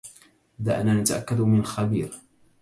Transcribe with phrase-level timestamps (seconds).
[0.59, 2.11] دعنا نتأكد من خبير.